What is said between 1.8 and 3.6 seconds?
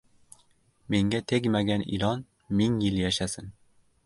ilon ming yil yashasin.